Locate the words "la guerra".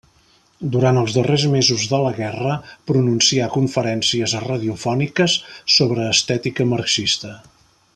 2.05-2.55